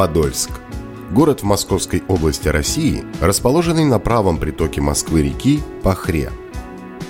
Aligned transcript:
Подольск. 0.00 0.48
Город 1.10 1.40
в 1.40 1.44
Московской 1.44 2.02
области 2.08 2.48
России, 2.48 3.04
расположенный 3.20 3.84
на 3.84 3.98
правом 3.98 4.38
притоке 4.38 4.80
Москвы-реки 4.80 5.60
Пахре. 5.82 6.32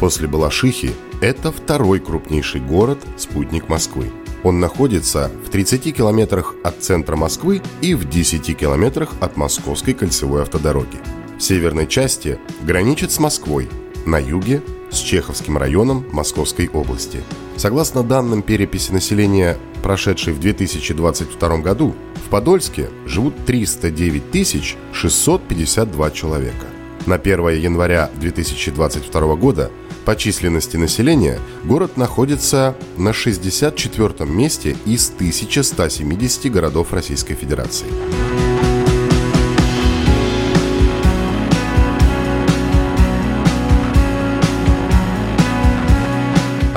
После 0.01 0.27
Балашихи 0.27 0.91
это 1.21 1.53
второй 1.53 2.01
крупнейший 2.01 2.61
город, 2.61 2.99
спутник 3.17 3.69
Москвы. 3.69 4.11
Он 4.43 4.59
находится 4.59 5.31
в 5.47 5.51
30 5.51 5.97
километрах 5.97 6.57
от 6.65 6.83
центра 6.83 7.15
Москвы 7.15 7.63
и 7.81 7.95
в 7.95 8.11
10 8.11 8.59
километрах 8.59 9.13
от 9.21 9.37
Московской 9.37 9.95
кольцевой 9.95 10.43
автодороги. 10.43 10.99
В 11.39 11.43
северной 11.45 11.87
части 11.87 12.41
граничит 12.63 13.13
с 13.13 13.21
Москвой, 13.21 13.69
на 14.05 14.19
юге– 14.19 14.63
с 14.91 14.99
Чеховским 14.99 15.57
районом 15.57 16.05
Московской 16.13 16.69
области. 16.69 17.23
Согласно 17.57 18.03
данным 18.03 18.43
переписи 18.43 18.93
населения, 18.93 19.59
прошедшей 19.83 20.33
в 20.33 20.41
2022 20.41 21.59
году, 21.59 21.95
в 22.27 22.31
Подольске 22.31 22.91
живут 23.07 23.35
309 23.45 24.77
652 24.93 26.11
человека. 26.11 26.67
На 27.07 27.17
1 27.17 27.49
января 27.49 28.11
2022 28.21 29.37
года 29.37 29.71
по 30.05 30.17
численности 30.17 30.77
населения 30.77 31.39
город 31.65 31.97
находится 31.97 32.75
на 32.97 33.13
64 33.13 34.29
месте 34.29 34.77
из 34.87 35.11
1170 35.11 36.51
городов 36.51 36.93
Российской 36.93 37.35
Федерации. 37.35 37.87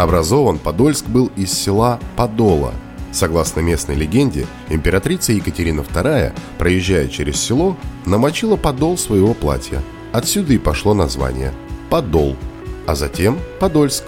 Образован 0.04 0.60
Подольск 0.60 1.06
был 1.06 1.32
из 1.36 1.54
села 1.54 2.00
Подола– 2.16 2.74
Согласно 3.14 3.60
местной 3.60 3.94
легенде, 3.94 4.48
императрица 4.70 5.34
Екатерина 5.34 5.82
II, 5.82 6.34
проезжая 6.58 7.08
через 7.08 7.40
село, 7.40 7.78
намочила 8.08 8.56
подол 8.56 8.98
своего 8.98 9.36
платья. 9.36 9.84
Отсюда 10.12 10.54
и 10.54 10.58
пошло 10.58 10.96
название– 10.96 11.54
Подол, 11.92 12.36
а 12.88 12.96
затем 12.96 13.40
Подольск. 13.60 14.04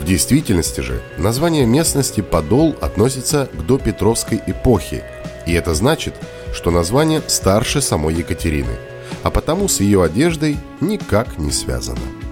В 0.00 0.04
действительности 0.04 0.80
же 0.80 1.02
название 1.18 1.66
местности 1.66 2.20
Подол 2.20 2.76
относится 2.80 3.50
к 3.52 3.66
допетровской 3.66 4.40
эпохе, 4.46 5.04
и 5.44 5.52
это 5.52 5.74
значит, 5.74 6.14
что 6.54 6.70
название 6.70 7.20
старше 7.26 7.82
самой 7.82 8.14
Екатерины, 8.14 8.76
а 9.24 9.30
потому 9.30 9.66
с 9.66 9.80
ее 9.80 10.04
одеждой 10.04 10.56
никак 10.80 11.36
не 11.36 11.50
связано. 11.50 12.25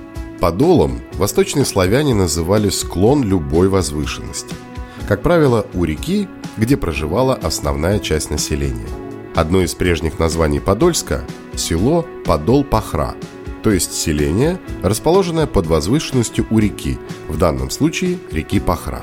Подолом 0.45 1.01
восточные 1.15 1.65
славяне 1.65 2.13
называли 2.13 2.69
склон 2.69 3.25
любой 3.25 3.71
возвышенности– 3.71 4.55
как 5.09 5.23
правило, 5.23 5.67
у 5.73 5.85
реки, 5.85 6.29
где 6.59 6.77
проживала 6.77 7.35
основная 7.35 7.99
часть 7.99 8.31
населения. 8.31 8.87
Одно 9.35 9.63
из 9.63 9.75
прежних 9.75 10.19
названий 10.19 10.61
Подольска– 10.61 11.25
село 11.55 12.05
Подол-Пахра, 12.27 13.15
то 13.63 13.71
есть 13.71 13.95
селение, 13.95 14.61
расположенное 14.83 15.47
под 15.47 15.67
возвышенностью 15.67 16.47
у 16.51 16.59
реки, 16.59 16.99
в 17.31 17.39
данном 17.39 17.71
случае 17.71 18.19
реки 18.31 18.61
Пахра. 18.61 19.01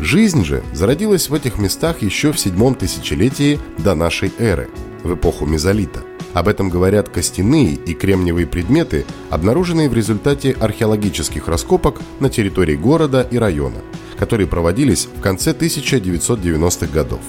Жизнь 0.00 0.44
же 0.44 0.62
зародилась 0.74 1.30
в 1.30 1.34
этих 1.34 1.56
местах 1.56 2.02
еще 2.02 2.30
в 2.30 2.38
седьмом 2.38 2.74
тысячелетии 2.74 3.58
до 3.78 3.94
нашей 3.94 4.34
эры, 4.38 4.68
в 5.02 5.14
эпоху 5.14 5.46
мезолита. 5.46 6.00
Об 6.34 6.48
этом 6.48 6.68
говорят 6.68 7.08
костяные 7.08 7.74
и 7.74 7.94
кремниевые 7.94 8.46
предметы, 8.46 9.06
обнаруженные 9.30 9.88
в 9.88 9.94
результате 9.94 10.52
археологических 10.52 11.48
раскопок 11.48 12.00
на 12.20 12.28
территории 12.28 12.76
города 12.76 13.22
и 13.22 13.38
района– 13.38 13.78
которые 14.18 14.46
проводились 14.46 15.08
в 15.14 15.20
конце 15.20 15.52
1990-х 15.52 16.86
годов. 16.92 17.20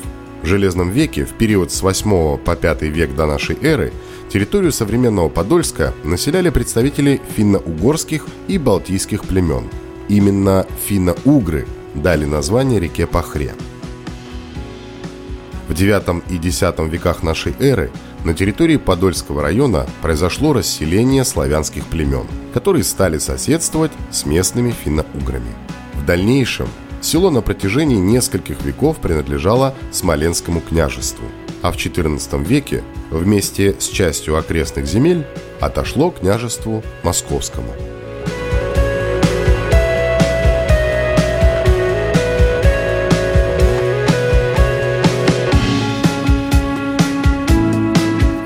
В 0.41 0.47
Железном 0.47 0.91
веке, 0.91 1.25
в 1.25 1.33
период 1.33 1.71
с 1.71 1.81
8 1.81 2.37
по 2.37 2.55
5 2.55 2.83
век 2.83 3.15
до 3.15 3.25
нашей 3.25 3.57
эры, 3.61 3.91
территорию 4.29 4.71
современного 4.71 5.29
Подольска 5.29 5.93
населяли 6.03 6.49
представители 6.49 7.19
финно-угорских 7.35 8.27
и 8.47 8.57
балтийских 8.57 9.23
племен. 9.23 9.65
Именно 10.07 10.67
финно-угры 10.85 11.65
дали 11.95 12.25
название 12.25 12.79
реке 12.79 13.07
Пахре. 13.07 13.53
В 15.67 15.71
IX 15.71 16.23
и 16.29 16.35
X 16.35 16.61
веках 16.91 17.23
нашей 17.23 17.55
эры 17.59 17.91
на 18.23 18.33
территории 18.33 18.77
Подольского 18.77 19.41
района 19.41 19.87
произошло 20.01 20.53
расселение 20.53 21.25
славянских 21.25 21.85
племен, 21.85 22.27
которые 22.53 22.83
стали 22.83 23.17
соседствовать 23.17 23.91
с 24.11 24.25
местными 24.25 24.71
финно-уграми. 24.71 25.51
В 25.93 26.05
дальнейшем 26.05 26.67
село 27.01 27.31
на 27.31 27.41
протяжении 27.41 27.97
нескольких 27.97 28.61
веков 28.63 28.97
принадлежало 28.97 29.75
Смоленскому 29.91 30.61
княжеству, 30.61 31.25
а 31.61 31.71
в 31.71 31.75
XIV 31.75 32.43
веке 32.43 32.83
вместе 33.09 33.75
с 33.79 33.87
частью 33.87 34.37
окрестных 34.37 34.85
земель 34.85 35.25
отошло 35.59 36.11
княжеству 36.11 36.83
Московскому. 37.03 37.94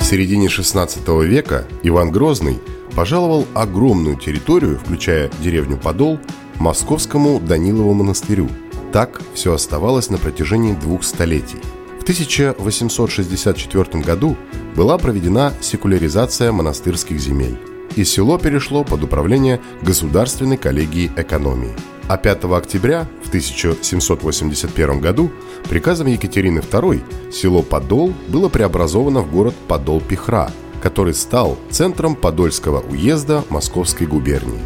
Середине 0.09 0.47
XVI 0.47 1.23
века 1.23 1.67
Иван 1.83 2.09
Грозный 2.09 2.59
пожаловал 2.95 3.45
огромную 3.53 4.15
территорию, 4.15 4.79
включая 4.79 5.29
деревню 5.39 5.77
Подол, 5.77 6.19
московскому 6.57 7.39
Данилову 7.39 7.93
монастырю. 7.93 8.49
Так 8.91 9.21
все 9.35 9.53
оставалось 9.53 10.09
на 10.09 10.17
протяжении 10.17 10.73
двух 10.73 11.03
столетий. 11.03 11.59
В 11.99 12.01
1864 12.01 14.03
году 14.03 14.35
была 14.75 14.97
проведена 14.97 15.53
секуляризация 15.61 16.51
монастырских 16.51 17.19
земель, 17.19 17.59
и 17.95 18.03
село 18.03 18.39
перешло 18.39 18.83
под 18.83 19.03
управление 19.03 19.61
Государственной 19.83 20.57
коллегии 20.57 21.11
экономии. 21.17 21.75
А 22.09 22.17
5 22.17 22.43
октября 22.45 23.07
в 23.23 23.27
1781 23.29 24.99
году 24.99 25.31
приказом 25.69 26.07
Екатерины 26.07 26.59
II 26.59 27.31
село 27.31 27.61
Подол 27.61 28.13
было 28.27 28.49
преобразовано 28.49 29.21
в 29.21 29.31
город 29.31 29.53
Подол-Пихра, 29.67 30.51
который 30.81 31.13
стал 31.13 31.57
центром 31.69 32.15
Подольского 32.15 32.81
уезда 32.81 33.45
Московской 33.49 34.07
губернии. 34.07 34.59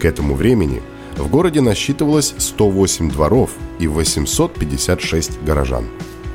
К 0.00 0.06
этому 0.06 0.34
времени– 0.34 0.82
в 1.16 1.30
городе 1.30 1.60
насчитывалось 1.60 2.34
108 2.38 3.10
дворов 3.10 3.50
и 3.78 3.86
856 3.86 5.42
горожан. 5.42 5.86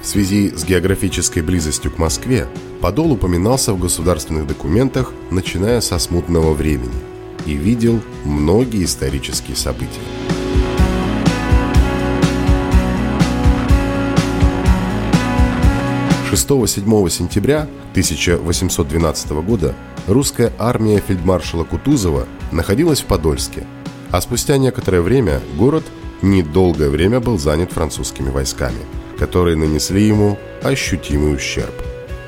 В 0.01 0.07
связи 0.07 0.51
с 0.55 0.63
географической 0.63 1.43
близостью 1.43 1.91
к 1.91 1.97
Москве 1.97 2.47
Подол 2.81 3.11
упоминался 3.11 3.73
в 3.73 3.79
государственных 3.79 4.47
документах, 4.47 5.13
начиная 5.29 5.81
со 5.81 5.99
смутного 5.99 6.53
времени, 6.53 6.89
и 7.45 7.53
видел 7.53 8.01
многие 8.25 8.83
исторические 8.83 9.55
события. 9.55 10.20
Шестого-седьмого 16.31 17.11
сентября 17.11 17.67
1812 17.91 19.31
года 19.43 19.75
русская 20.07 20.51
армия 20.57 20.99
фельдмаршала 21.05 21.65
Кутузова 21.65 22.27
находилась 22.51 23.01
в 23.01 23.05
Подольске– 23.05 23.67
а 24.11 24.19
спустя 24.19 24.57
некоторое 24.57 25.01
время 25.01 25.41
город 25.57 25.85
недолгое 26.21 26.89
время 26.89 27.19
был 27.19 27.39
занят 27.39 27.71
французскими 27.71 28.29
войсками, 28.29 28.79
которые 29.17 29.55
нанесли 29.55 30.03
ему 30.03 30.37
ощутимый 30.61 31.35
ущерб. 31.35 31.73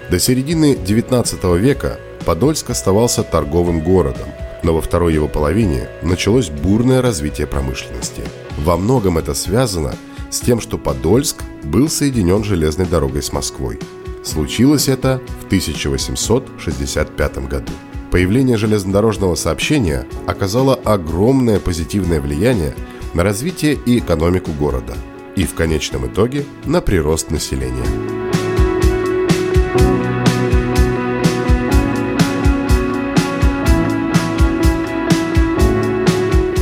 До 0.10 0.18
середины 0.18 0.76
XIX 0.76 1.58
века 1.58 2.00
Подольск 2.26 2.70
оставался 2.70 3.24
торговым 3.24 3.82
городом, 3.82 4.30
но 4.64 4.74
во 4.74 4.82
второй 4.82 5.14
его 5.14 5.28
половине 5.28 5.90
началось 6.02 6.50
бурное 6.50 7.02
развитие 7.02 7.48
промышленности. 7.48 8.22
Во 8.58 8.78
многом 8.78 9.18
это 9.18 9.34
связано 9.34 9.96
с 10.30 10.40
тем, 10.40 10.62
что 10.62 10.78
Подольск 10.78 11.44
был 11.64 11.90
соединен 11.90 12.44
железной 12.44 12.88
дорогой 12.88 13.24
с 13.24 13.34
Москвой. 13.34 13.80
Случилось 14.24 14.88
это 14.88 15.22
в 15.42 15.46
1865 15.48 17.48
году. 17.48 17.72
Появление 18.12 18.58
железнодорожного 18.58 19.36
сообщения 19.36 20.06
оказало 20.28 20.76
огромное 20.76 21.60
позитивное 21.60 22.22
влияние 22.22 22.76
на 23.14 23.24
развитие 23.24 23.78
и 23.86 24.00
экономику 24.00 24.52
города. 24.52 24.94
и 25.36 25.46
в 25.46 25.56
конечном 25.56 26.08
итоге 26.08 26.46
на 26.66 26.82
прирост 26.82 27.32
населения. 27.32 27.86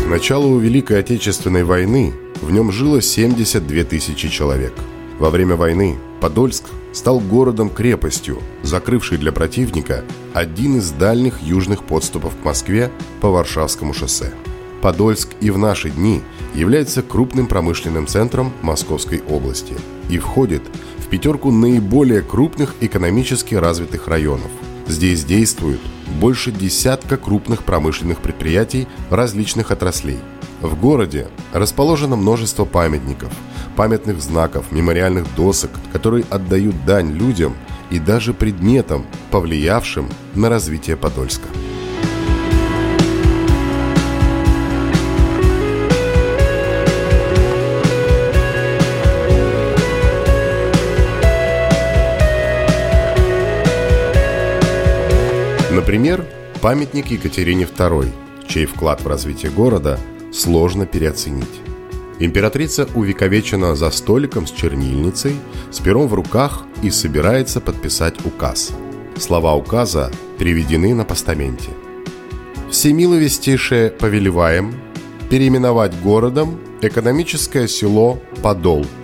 К 0.05 0.09
началу 0.09 0.57
Великой 0.57 0.99
Отечественной 0.99 1.63
войны 1.63 2.13
в 2.41 2.51
нем 2.51 2.71
жило 2.71 3.01
72 3.01 3.83
тысячи 3.83 4.27
человек. 4.27 4.73
Во 5.19 5.29
время 5.29 5.55
войны 5.55 5.97
Подольск 6.19 6.65
стал 6.93 7.19
городом-крепостью, 7.19 8.41
закрывший 8.63 9.17
для 9.17 9.31
противника 9.31 10.03
один 10.33 10.77
из 10.77 10.91
дальних 10.91 11.41
южных 11.41 11.83
подступов 11.83 12.33
к 12.35 12.43
Москве 12.43 12.91
по 13.21 13.29
Варшавскому 13.29 13.93
шоссе. 13.93 14.33
Подольск 14.81 15.29
и 15.39 15.51
в 15.51 15.57
наши 15.57 15.91
дни 15.91 16.21
является 16.55 17.03
крупным 17.03 17.45
промышленным 17.47 18.07
центром 18.07 18.51
Московской 18.61 19.21
области 19.29 19.75
и 20.09 20.17
входит 20.17 20.63
в 20.97 21.07
пятерку 21.07 21.51
наиболее 21.51 22.21
крупных 22.21 22.75
экономически 22.81 23.55
развитых 23.55 24.07
районов. 24.07 24.49
Здесь 24.87 25.23
действуют 25.23 25.79
больше 26.19 26.51
десятка 26.51 27.17
крупных 27.17 27.63
промышленных 27.63 28.19
предприятий 28.19 28.87
различных 29.09 29.71
отраслей. 29.71 30.17
В 30.61 30.79
городе 30.79 31.27
расположено 31.53 32.15
множество 32.15 32.65
памятников, 32.65 33.33
памятных 33.75 34.21
знаков, 34.21 34.71
мемориальных 34.71 35.25
досок, 35.35 35.71
которые 35.91 36.23
отдают 36.29 36.85
дань 36.85 37.11
людям 37.11 37.55
и 37.89 37.97
даже 37.97 38.31
предметам, 38.31 39.07
повлиявшим 39.31 40.07
на 40.35 40.49
развитие 40.49 40.97
Подольска. 40.97 41.47
Например, 55.71 56.23
памятник 56.61 57.07
Екатерине 57.07 57.63
II, 57.63 58.11
чей 58.47 58.67
вклад 58.67 59.01
в 59.01 59.07
развитие 59.07 59.51
города 59.51 59.97
сложно 60.31 60.85
переоценить. 60.85 61.61
Императрица 62.19 62.87
увековечена 62.93 63.75
за 63.75 63.89
столиком 63.91 64.45
с 64.45 64.51
чернильницей, 64.51 65.35
с 65.71 65.79
пером 65.79 66.07
в 66.07 66.13
руках 66.13 66.65
и 66.83 66.89
собирается 66.91 67.61
подписать 67.61 68.23
указ. 68.25 68.71
Слова 69.17 69.55
указа 69.55 70.11
приведены 70.37 70.93
на 70.93 71.03
постаменте. 71.03 71.69
«Всемиловестейшее 72.69 73.89
повелеваем 73.89 74.73
переименовать 75.29 75.99
городом 76.01 76.59
экономическое 76.81 77.67
село 77.67 78.19
Подол– 78.41 78.85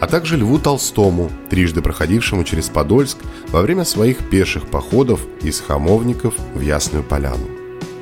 а 0.00 0.06
также 0.06 0.36
Льву 0.36 0.58
Толстому, 0.58 1.30
трижды 1.50 1.82
проходившему 1.82 2.44
через 2.44 2.68
Подольск 2.68 3.18
во 3.48 3.62
время 3.62 3.84
своих 3.84 4.18
пеших 4.30 4.66
походов 4.66 5.20
из 5.42 5.60
Хамовников 5.60 6.34
в 6.54 6.60
Ясную 6.60 7.02
Поляну. 7.02 7.46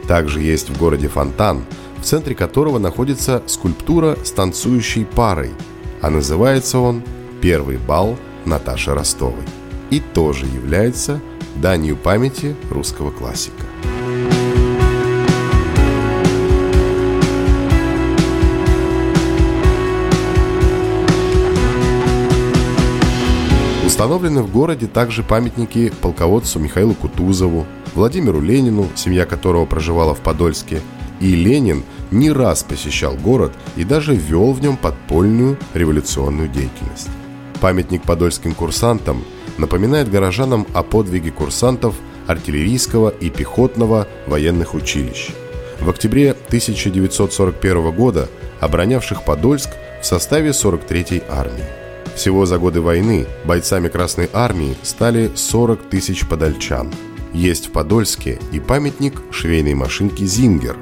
Также 0.07 0.41
есть 0.41 0.71
в 0.71 0.79
городе 0.79 1.09
фонтан, 1.09 1.65
в 1.99 2.05
центре 2.05 2.35
которого 2.35 2.79
находится 2.79 3.43
скульптура 3.47 4.17
с 4.25 4.31
танцующей 4.33 5.05
парой, 5.05 5.51
а 6.01 6.11
называется 6.11 6.79
он 6.79 7.03
«Первый 7.41 7.79
бал 7.79 8.17
Наташи 8.45 8.95
Ростовой» 8.95 9.45
и 9.91 10.01
тоже 10.01 10.47
является 10.47 11.21
данью 11.57 11.97
памяти 11.97 12.57
русского 12.71 13.11
классика. 13.11 13.65
Установлены 23.87 24.43
в 24.43 24.53
городе 24.53 24.89
также 24.89 25.23
памятники 25.23 25.91
полководцу 26.03 26.59
Михаилу 26.59 26.93
Кутузову, 26.93 27.67
Владимиру 27.95 28.43
Ленину, 28.43 28.89
семья 28.95 29.25
которого 29.25 29.65
проживала 29.65 30.15
в 30.15 30.21
Подольске, 30.21 30.83
и 31.21 31.35
Ленин 31.35 31.85
не 32.11 32.31
раз 32.31 32.63
посещал 32.63 33.15
город 33.15 33.53
и 33.77 33.85
даже 33.85 34.15
вел 34.15 34.53
в 34.53 34.61
нем 34.61 34.77
подпольную 34.77 35.59
революционную 35.75 36.49
деятельность. 36.49 37.09
Памятник 37.61 38.03
подольским 38.03 38.55
курсантам 38.55 39.25
напоминает 39.59 40.11
горожанам 40.11 40.67
о 40.75 40.83
подвиге 40.83 41.31
курсантов 41.31 41.95
артиллерийского 42.27 43.09
и 43.09 43.31
пехотного 43.31 44.07
военных 44.27 44.75
училищ. 44.75 45.31
В 45.81 45.91
октябре 45.91 46.33
1941 46.33 47.93
года 47.93 48.29
оборонявших 48.61 49.25
Подольск 49.25 49.71
в 50.01 50.07
составе 50.07 50.51
43-й 50.51 51.23
армии. 51.29 51.65
Всего 52.15 52.47
за 52.47 52.59
годы 52.59 52.81
войны 52.81 53.27
бойцами 53.45 53.89
Красной 53.89 54.31
Армии 54.33 54.77
стали 54.83 55.31
40 55.35 55.91
тысяч 55.91 56.27
подольчан. 56.27 56.91
Есть 57.35 57.67
в 57.67 57.73
Подольске 57.73 58.39
и 58.53 58.61
памятник 58.61 59.21
швейной 59.31 59.75
машинки 59.75 60.25
«Зингер». 60.25 60.77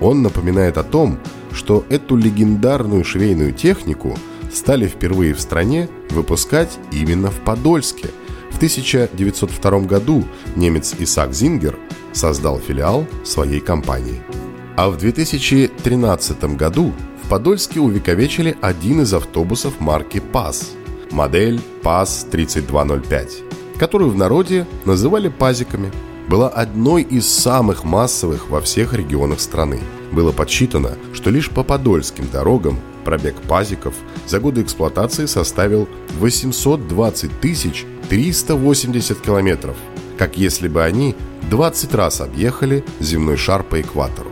Он 0.00 0.22
напоминает 0.22 0.78
о 0.78 0.82
том, 0.82 1.18
что 1.52 1.84
эту 1.88 2.16
легендарную 2.16 3.04
швейную 3.04 3.52
технику 3.52 4.16
стали 4.52 4.86
впервые 4.86 5.34
в 5.34 5.40
стране 5.40 5.88
выпускать 6.10 6.78
именно 6.92 7.30
в 7.30 7.40
Подольске. 7.40 8.10
В 8.50 8.56
1902 8.56 9.80
году 9.80 10.24
немец 10.54 10.94
Исаак 10.98 11.34
Зингер 11.34 11.78
создал 12.12 12.58
филиал 12.58 13.06
своей 13.24 13.60
компании. 13.60 14.20
А 14.76 14.88
в 14.90 14.98
2013 14.98 16.56
году 16.56 16.92
в 17.24 17.28
Подольске 17.28 17.80
увековечили 17.80 18.56
один 18.60 19.02
из 19.02 19.12
автобусов 19.14 19.80
марки 19.80 20.20
ПАС, 20.20 20.72
модель 21.10 21.60
ПАС-3205, 21.82 23.78
которую 23.78 24.10
в 24.10 24.16
народе 24.16 24.66
называли 24.84 25.28
пазиками. 25.28 25.90
Была 26.28 26.48
одной 26.48 27.02
из 27.02 27.28
самых 27.28 27.84
массовых 27.84 28.50
во 28.50 28.60
всех 28.60 28.94
регионах 28.94 29.38
страны. 29.38 29.78
Было 30.10 30.32
подсчитано, 30.32 30.96
что 31.12 31.30
лишь 31.30 31.50
по 31.50 31.62
подольским 31.62 32.28
дорогам 32.28 32.80
пробег 33.04 33.40
пазиков 33.42 33.94
за 34.26 34.40
годы 34.40 34.62
эксплуатации 34.62 35.26
составил 35.26 35.88
820 36.18 37.40
тысяч 37.40 37.86
380 38.08 39.20
километров, 39.20 39.76
как 40.18 40.36
если 40.36 40.66
бы 40.66 40.82
они 40.82 41.14
20 41.48 41.94
раз 41.94 42.20
объехали 42.20 42.84
земной 42.98 43.36
шар 43.36 43.62
по 43.62 43.80
экватору. 43.80 44.30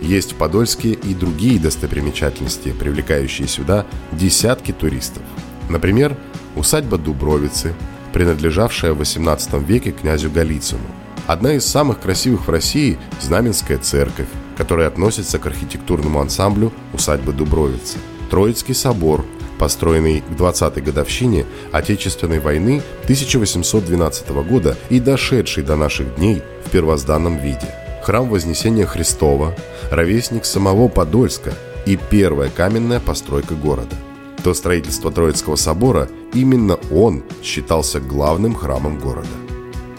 Есть 0.00 0.32
в 0.32 0.36
Подольске 0.36 0.92
и 0.92 1.14
другие 1.14 1.58
достопримечательности, 1.58 2.72
привлекающие 2.72 3.48
сюда 3.48 3.86
десятки 4.12 4.72
туристов. 4.72 5.22
Например, 5.68 6.16
усадьба 6.54 6.98
Дубровицы, 6.98 7.74
принадлежавшая 8.12 8.92
в 8.92 9.00
XVIII 9.00 9.64
веке 9.64 9.92
князю 9.92 10.30
Голицыну. 10.30 10.80
Одна 11.26 11.54
из 11.54 11.64
самых 11.64 12.00
красивых 12.00 12.46
в 12.46 12.50
России– 12.50 12.98
Знаменская 13.20 13.78
церковь, 13.78 14.28
которая 14.56 14.88
относится 14.88 15.38
к 15.38 15.46
архитектурному 15.46 16.20
ансамблю 16.20 16.72
усадьбы 16.92 17.32
Дубровицы. 17.32 17.98
Троицкий 18.30 18.74
собор, 18.74 19.24
построенный 19.58 20.20
к 20.20 20.40
20-й 20.40 20.80
годовщине 20.80 21.46
Отечественной 21.70 22.40
войны 22.40 22.82
1812 23.04 24.28
года 24.30 24.76
и 24.90 24.98
дошедший 24.98 25.62
до 25.62 25.76
наших 25.76 26.16
дней 26.16 26.42
в 26.66 26.70
первозданном 26.70 27.38
виде– 27.38 27.68
храм 28.02 28.28
Вознесения 28.28 28.84
Христова, 28.84 29.54
ровесник 29.90 30.44
самого 30.44 30.88
Подольска 30.88 31.52
и 31.86 31.96
первая 31.96 32.50
каменная 32.50 33.00
постройка 33.00 33.54
города. 33.54 33.96
До 34.44 34.54
строительства 34.54 35.12
Троицкого 35.12 35.56
собора 35.56 36.08
именно 36.32 36.78
он 36.90 37.22
считался 37.42 38.00
главным 38.00 38.54
храмом 38.54 38.98
города. 38.98 39.28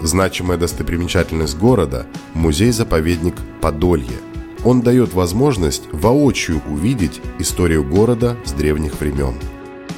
Значимая 0.02 0.58
достопримечательность 0.58 1.58
города– 1.58 2.06
музей-заповедник 2.34 3.36
Подолье. 3.62 4.18
Он 4.66 4.82
дает 4.82 5.14
возможность 5.14 5.84
воочию 5.92 6.62
увидеть 6.70 7.22
историю 7.40 7.84
города 7.84 8.38
с 8.46 8.52
древних 8.52 9.00
времен. 9.00 9.36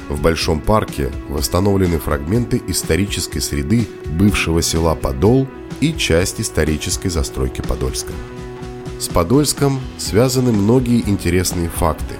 В 0.08 0.22
Большом 0.22 0.60
парке 0.60 1.10
восстановлены 1.28 1.98
фрагменты 1.98 2.62
исторической 2.68 3.40
среды 3.40 3.88
бывшего 4.06 4.62
села 4.62 4.94
Подол 4.94 5.48
и 5.80 5.92
часть 5.92 6.40
исторической 6.40 7.08
застройки 7.08 7.60
Подольска. 7.60 8.12
С 9.00 9.08
Подольском 9.08 9.80
связаны 9.98 10.52
многие 10.52 11.00
интересные 11.08 11.68
факты. 11.68 12.14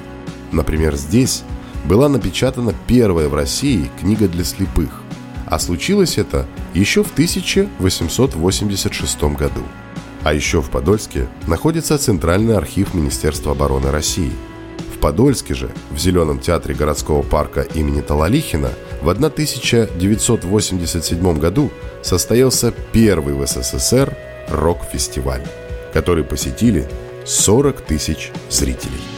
Например, 0.53 0.97
здесь 0.97 1.45
была 1.87 2.09
напечатана 2.09 2.75
первая 2.87 3.29
в 3.29 3.35
России 3.35 3.91
книга 4.01 4.29
для 4.29 4.45
слепых, 4.45 5.03
а 5.47 5.59
случилось 5.59 6.17
это 6.19 6.47
еще 6.75 7.03
в 7.05 7.13
1886 7.13 9.23
году. 9.37 9.63
А 10.25 10.35
еще 10.35 10.61
в 10.61 10.69
Подольске 10.71 11.29
находится 11.47 11.97
Центральный 11.99 12.57
архив 12.57 12.93
Министерства 12.95 13.53
обороны 13.53 13.93
России. 13.93 14.33
В 14.95 14.99
Подольске 14.99 15.55
же, 15.55 15.71
в 15.93 15.99
Зеленом 15.99 16.41
театре 16.41 16.75
городского 16.75 17.23
парка 17.23 17.61
имени 17.61 18.01
Талалихина, 18.01 18.71
в 19.03 19.09
1987 19.09 21.39
году 21.39 21.71
состоялся 22.03 22.75
первый 22.93 23.35
в 23.35 23.47
СССР 23.47 24.17
рок-фестиваль, 24.49 25.47
который 25.93 26.25
посетили 26.25 26.89
40 27.25 27.83
тысяч 27.83 28.33
зрителей. 28.51 29.16